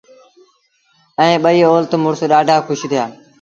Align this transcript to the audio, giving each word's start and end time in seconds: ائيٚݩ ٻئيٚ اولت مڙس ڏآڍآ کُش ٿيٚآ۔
ائيٚݩ 1.19 1.41
ٻئيٚ 1.43 1.67
اولت 1.69 1.91
مڙس 2.03 2.21
ڏآڍآ 2.31 2.55
کُش 2.67 2.79
ٿيٚآ۔ 2.89 3.05